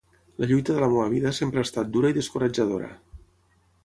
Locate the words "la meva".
0.83-1.03